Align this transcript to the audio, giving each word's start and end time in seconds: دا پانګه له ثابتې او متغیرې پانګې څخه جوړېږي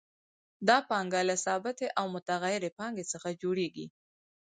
دا 0.67 0.77
پانګه 0.89 1.21
له 1.29 1.35
ثابتې 1.45 1.87
او 1.99 2.05
متغیرې 2.15 2.69
پانګې 2.77 3.05
څخه 3.13 3.29
جوړېږي 3.41 3.85